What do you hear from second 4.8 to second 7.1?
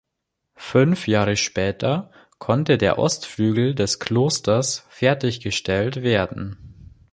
fertiggestellt werden.